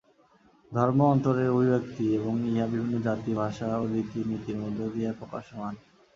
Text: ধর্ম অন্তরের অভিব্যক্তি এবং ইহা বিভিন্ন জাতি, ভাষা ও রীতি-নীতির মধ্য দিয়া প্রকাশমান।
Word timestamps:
ধর্ম 0.71 0.99
অন্তরের 1.05 1.47
অভিব্যক্তি 1.49 2.05
এবং 2.15 2.33
ইহা 2.49 2.65
বিভিন্ন 2.67 2.93
জাতি, 3.01 3.31
ভাষা 3.33 3.67
ও 3.77 3.83
রীতি-নীতির 3.85 4.57
মধ্য 4.57 4.79
দিয়া 4.93 5.11
প্রকাশমান। 5.19 5.73